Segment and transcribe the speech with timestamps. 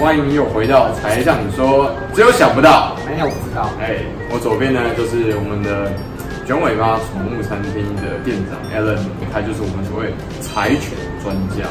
[0.00, 3.68] 欢迎又回到柴 Sean 说，只有想不到，没有不知道。
[3.78, 4.00] 哎，
[4.32, 5.92] 我左边呢就是我们的
[6.46, 8.96] 卷尾巴宠物餐厅的店长 Alan，
[9.30, 10.08] 他就是我们所谓
[10.40, 11.68] 柴犬专家。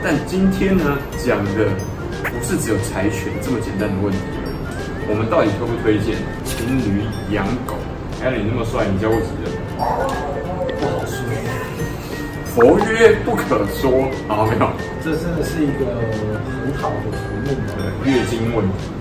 [0.00, 1.74] 但今天呢讲的
[2.22, 6.14] 不是只有柴犬这么简单的问题而已，我们到底推不推荐
[6.46, 7.02] 情侣
[7.34, 7.74] 养狗
[8.22, 9.50] ？Alan 你那么帅，你教过几任？
[12.54, 13.88] 佛曰不可说，
[14.28, 14.68] 好没有？
[15.02, 17.56] 这真的是一个很好的题目。
[17.72, 18.92] 对，月经问题。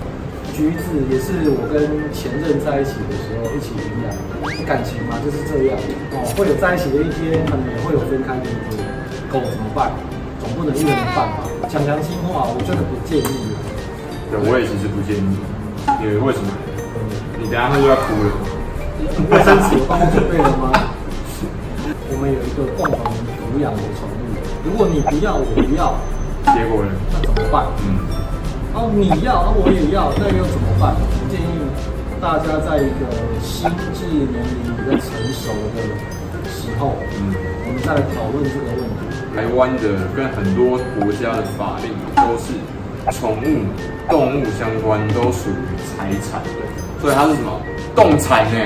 [0.56, 1.84] 橘子也是我跟
[2.16, 5.76] 前任在一起的时候一起领养的，感情嘛就是这样
[6.16, 8.80] 哦，会有在一起的一天，可能也会有分开的一天。
[9.28, 9.92] 狗怎么办？
[10.40, 11.44] 总不能一人一半吧？
[11.68, 13.52] 讲良心话，我真的不建议。
[14.32, 15.36] 对，我也其实不建议。
[16.00, 16.48] 因为为什么？
[16.96, 17.00] 嗯，
[17.36, 18.32] 你等下他就要哭了。
[19.28, 20.72] 卫生纸有帮我准备了吗？
[22.12, 23.00] 我们有一个共同
[23.62, 25.94] 抚养的宠物，如果你不要，我不要，
[26.58, 26.90] 结果呢？
[27.14, 27.70] 那怎么办？
[27.86, 28.02] 嗯，
[28.74, 30.98] 哦，你要，哦，我也要，那又怎么办？
[30.98, 31.62] 我建议
[32.20, 33.06] 大家在一个
[33.46, 35.86] 心智年龄比较成熟的
[36.50, 39.14] 时候，嗯，我们再来讨论这个问题。
[39.38, 42.58] 台湾的跟很多国家的法令都是
[43.14, 43.62] 宠物、
[44.10, 46.66] 动物相关都属于财产的，
[47.00, 47.62] 所以它是什么？
[47.96, 48.58] 动产呢？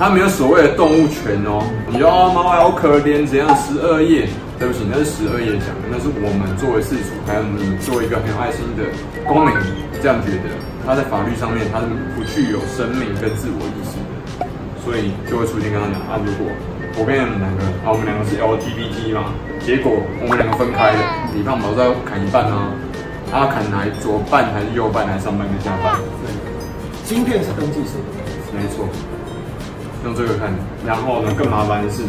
[0.00, 1.60] 他没有所谓的动物权哦，
[1.92, 4.24] 你说猫好可怜，怎样十二页？
[4.56, 8.88] 对不起，那是十二页讲的，那是我们作为饲主，还有你作为一个很有爱心的
[9.28, 9.52] 公民
[10.00, 10.48] 这样觉得。
[10.88, 14.48] 他在法律上面，他是不具有生命跟自我意识的，
[14.80, 16.48] 所以就会出现刚刚讲啊，如果
[16.96, 22.72] 我跟你们两个啊，我们两个是 LGBT 嘛，结果我们两个分开了，你胖宝要砍一半啊，
[23.28, 26.00] 他要砍哪左半还是右半，还是上半跟下半？
[26.24, 26.32] 对，
[27.04, 28.00] 晶片是登记谁？
[28.56, 28.88] 没错。
[30.04, 30.52] 用这个看，
[30.86, 32.02] 然后呢，更麻烦的是，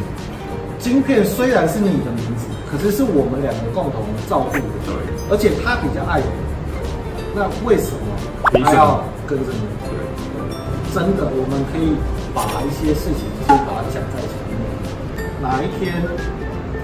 [0.80, 4.96] 晶片虽然是你的名字，可是是我们两个共同照顾的，对，
[5.30, 6.32] 而且他比较爱我，
[7.36, 9.60] 那为什么他要跟着你？
[9.84, 9.92] 对，
[10.96, 11.96] 真的，我们可以
[12.34, 14.60] 把一些事情先把它讲在前面。
[15.42, 16.02] 哪一天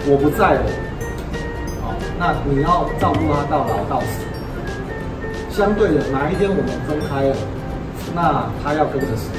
[0.05, 0.65] 我不在了，
[1.81, 4.27] 好，那你要照顾他到老到死。
[5.49, 7.35] 相对的，哪一天我们分开了？
[8.17, 9.29] 那他要跟着谁，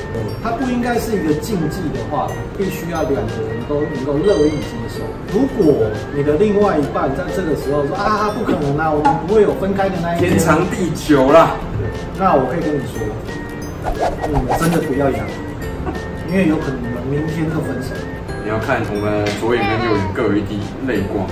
[0.41, 5.03] 他不应该是一个禁忌的话，必须要两个人都能够乐意接受。
[5.35, 11.57] 如果你的另外一半在这个时候说啊，不可能啊，我们不会有分开的那一天，天长地久啦。
[12.17, 13.03] 那我可以跟你说，
[14.31, 15.27] 你们真的不要养，
[16.31, 17.91] 因为有可能你们明天就分手。
[18.45, 21.27] 你要看我们左眼跟右眼各有一滴泪光，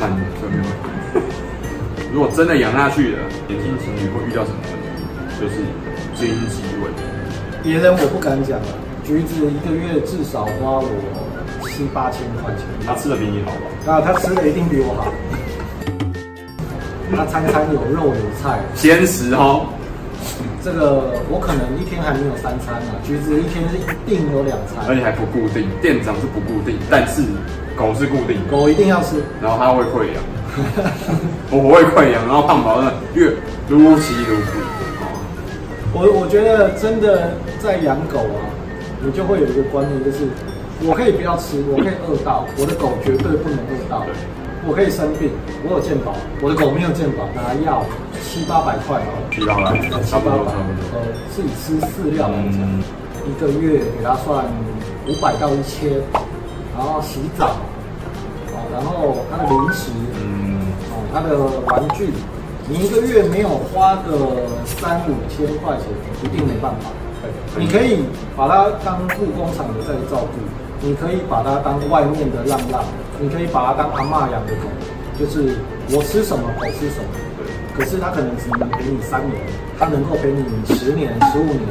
[0.00, 0.64] 那你说没有？
[2.10, 5.36] 如果真的养下去了，年轻情侣会遇到什么问题？
[5.38, 5.60] 就是。
[7.62, 8.68] 别人我不敢讲啊。
[9.04, 10.86] 橘子一个月至少花我
[11.66, 13.92] 七八千块钱，他吃的比你好吧？
[13.92, 15.12] 啊，他吃的一定比我好。
[17.16, 19.66] 他餐餐有肉有菜，鲜食哦。
[20.62, 25.66] 这个我可能一天还没有三餐啊，橘子一天是一定有两餐，而且还不固定。
[25.80, 27.22] 店长是不固定，但是
[27.74, 29.24] 狗是固定，狗一定要吃。
[29.42, 30.22] 然后他会溃疡，
[31.50, 33.32] 我不会溃疡，然后胖宝呢越
[33.66, 34.60] 如其如此。
[35.92, 38.40] 我我觉得真的在养狗啊，
[39.02, 40.28] 你就会有一个观念，就是
[40.86, 44.06] 我可以不要吃，我可以饿到，我的狗绝对不能饿到。
[44.68, 45.30] 我可以生病，
[45.64, 47.82] 我有健保，我的狗没有健保，拿药
[48.22, 50.52] 七八百块哦，七八百，七八百。
[50.92, 51.00] 呃，
[51.32, 52.60] 自己吃饲料来讲，
[53.24, 54.44] 一个月给它算
[55.08, 55.90] 五百到一千，
[56.76, 57.56] 然后洗澡，
[58.70, 59.90] 然后它的零食，
[60.20, 60.60] 嗯，
[60.92, 62.12] 哦，它的玩具。
[62.68, 65.86] 你一个月没有花个三五千块钱，
[66.22, 66.90] 一定没办法。
[67.56, 68.04] 你可以
[68.36, 70.38] 把它当护工厂的在照顾，
[70.80, 72.84] 你可以把它当外面的浪浪，
[73.18, 74.68] 你可以把它当阿妈养的狗，
[75.18, 75.56] 就是
[75.90, 77.08] 我吃什么狗吃什么。
[77.76, 79.40] 可是它可能只能陪你三年，
[79.78, 80.44] 它能够陪你
[80.74, 81.66] 十年、十五年。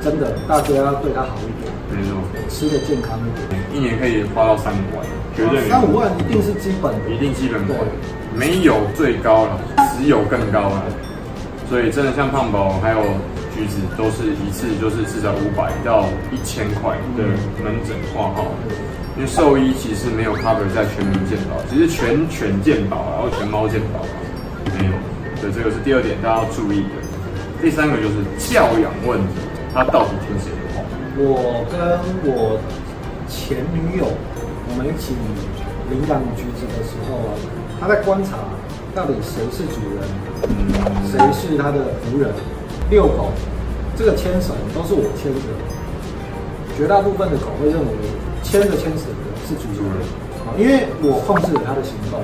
[0.00, 1.70] 真的，大家要对它好一点。
[1.90, 2.16] 没错，
[2.48, 3.62] 吃的健康一点。
[3.74, 5.06] 一年可以花到三五万，
[5.36, 7.78] 绝对三五万一定是基本的，一定基本款。
[8.34, 9.60] 没有最高了，
[10.02, 10.82] 只有更高了。
[11.70, 12.98] 所以真的像胖宝还有
[13.54, 17.22] 橘子，都是一次就是至少五百到一千块的
[17.62, 18.46] 门诊挂号。
[19.14, 24.02] 因为兽医其实没有 cover 在全民健保，其实全犬健保然后全猫健保
[24.76, 24.92] 没有。
[25.36, 26.98] 所以这个是第二点大家要注意的。
[27.62, 29.34] 第三个就是教养问题，
[29.72, 30.82] 他到底听谁的话？
[31.16, 31.78] 我跟
[32.26, 32.58] 我
[33.28, 34.10] 前女友，
[34.68, 35.14] 我们一起
[35.90, 37.38] 领养橘子的时候啊。
[37.80, 38.36] 他在观察
[38.94, 40.04] 到底谁是主人，
[41.08, 42.30] 谁是他的仆人。
[42.90, 43.32] 遛狗
[43.96, 45.40] 这个牵绳都是我牵的，
[46.76, 47.88] 绝大部分的狗会认为
[48.42, 49.96] 牵着牵绳的是主人，
[50.44, 52.20] 啊因为我控制了它的行动。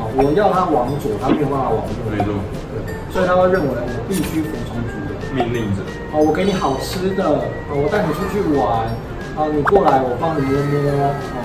[0.00, 1.92] 啊，我要它往左，它没有办法往右。
[2.10, 2.32] 没错。
[2.72, 5.82] 对，所以他会认为我必须服从主人命令着。
[6.10, 7.22] 哦，我给你好吃的，
[7.68, 8.88] 哦，我带你出去玩，
[9.36, 11.38] 啊，你过来我帮你摸摸，哦，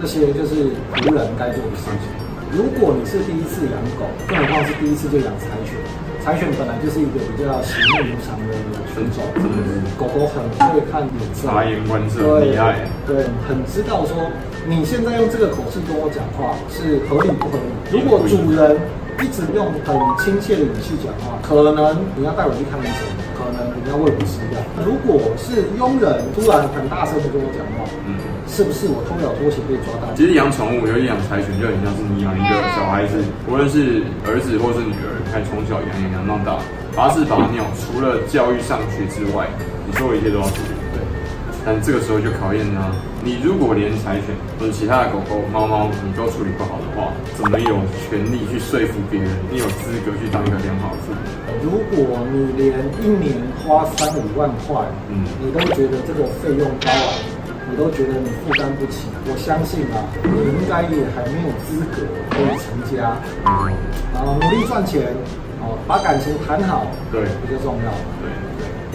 [0.00, 2.08] 这些就是仆人该做的事情。
[2.50, 5.76] 如果你是第一次养狗，更何况是第一次就养柴犬，
[6.24, 8.54] 柴犬本来就是一个比较喜怒无常的
[8.94, 9.22] 犬种，
[9.98, 10.42] 狗狗很
[10.72, 12.88] 会看脸色，察言观色，厉害。
[13.06, 14.30] 对，很知道说
[14.66, 17.68] 你现在用这个口气跟我讲话是合理不合理。
[17.92, 18.76] 如果主人
[19.22, 23.02] 一直用很亲切的语气讲话，可能你要带我去看医生，
[23.34, 24.62] 可能你要喂我吃药。
[24.86, 28.14] 如果是佣人突然很大声的跟我讲话，嗯，
[28.46, 30.06] 是不是我偷咬拖鞋被抓到？
[30.14, 33.18] 其实养宠物，尤其养柴犬，就很像是你养一个小孩子，
[33.50, 36.62] 无论是儿子或是女儿，还从小养养养到大，
[36.94, 39.50] 把屎把尿，除了教育上学之外，
[39.86, 40.87] 你所有一切都要处理。
[41.58, 42.90] 对，但这个时候就考验他。
[43.24, 47.76] 你如果连柴犬或者其他的狗狗、猫猫你都处理不好的话，怎么有
[48.08, 49.28] 权利去说服别人？
[49.50, 51.18] 你有资格去当一个良好的父母？
[51.60, 57.02] 如果你连一年花三五万块，嗯，你都觉得这个费用高昂，
[57.68, 65.10] 你都觉得你负担不起，我相信啊，你应该也还没有资格可以成家，嗯，努力赚钱，
[65.60, 67.90] 哦，把感情谈好，对，比较重要，
[68.22, 68.47] 对对。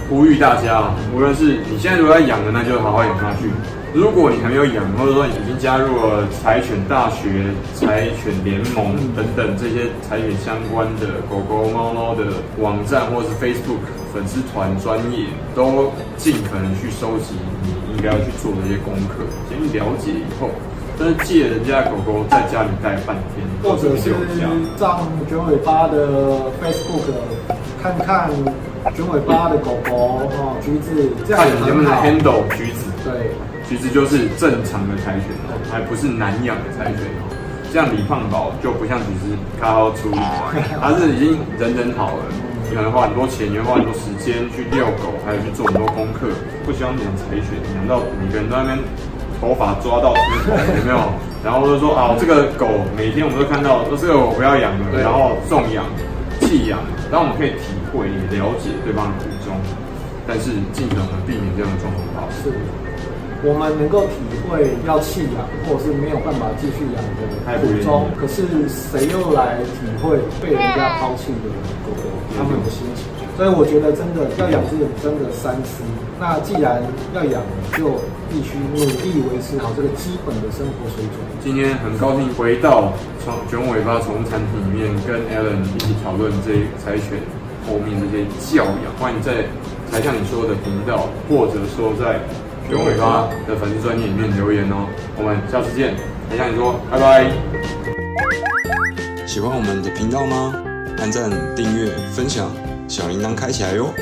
[0.10, 3.50] 呼吁大家，无论是你现在如果要养的，那就好好养下去。
[3.94, 12.26] 如果你还没有养，或者说已经加入了柴犬大学、柴犬联盟等等这些柴犬相关的狗狗、猫猫的
[12.58, 20.50] 网站，或是 Facebook 粉丝团专业，都尽可能去收集你应该要去做的一些功课，先了解以后，
[20.98, 24.10] 但是借人家的狗狗在家里待半天，或者是
[24.80, 26.08] 上九尾巴的
[26.58, 27.14] Facebook
[27.80, 28.32] 看看
[28.92, 33.32] 卷尾巴的狗狗哦，橘子，这样看能不能 handle 橘子，对。
[33.64, 37.32] 其实就是正常的柴犬哦，还不是难养的柴犬哦。
[37.72, 40.20] 像李胖宝就不像橘子，他要处理，
[40.80, 42.24] 他是已经人人好了，
[42.70, 46.28] 你可能花很多钱，你会花很多时间去遛狗，还有去做很多功课。
[46.68, 48.80] 不希望养柴犬，养到每个人都在那边
[49.42, 51.00] 头发抓到秃头，有没有？
[51.44, 55.84] 然后就说啊，这个狗每天我们都看到，说这个我不要养了，然后送养、
[56.44, 56.80] 弃养，
[57.12, 59.56] 然后我们可以体会也了解对方的苦衷，
[60.28, 62.52] 但是尽可能避免这样的状况发生。
[63.46, 64.16] 我们能够体
[64.48, 71.52] 会要弃养，或者是没有办法继续养的苦衷，可是谁又来体会被人家抛弃的
[71.84, 72.08] 狗狗
[72.38, 73.04] 他们的心情？
[73.36, 75.82] 所以我觉得真的要养这种真的三思。
[76.20, 76.82] 那既然
[77.14, 77.42] 要养，
[77.76, 78.00] 就
[78.30, 81.18] 必须努力维持好这个基本的生活水准。
[81.44, 82.94] 今天很高兴回到
[83.24, 87.18] 从卷尾巴宠物产品里面，跟 Alan 一起讨论这柴犬
[87.68, 88.88] 后面这些教养。
[89.00, 89.46] 欢迎在
[89.92, 92.20] 柴 Sean 你说的频道，或者说在。
[92.70, 94.88] 卷尾巴的粉丝专页里面留言哦，
[95.18, 95.94] 我们下次见，
[96.30, 97.30] 柴 Sean 你说，拜拜。
[99.28, 100.56] 喜欢我们的频道吗？
[100.98, 102.50] 按赞、订阅、分享，
[102.88, 103.94] 小铃铛开起来哟。